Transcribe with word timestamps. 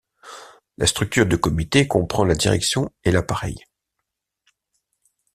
La 0.79 0.87
structure 0.87 1.27
du 1.27 1.37
comité 1.37 1.87
comprend 1.87 2.25
la 2.25 2.33
direction 2.33 2.91
et 3.03 3.11
l'appareil. 3.11 3.63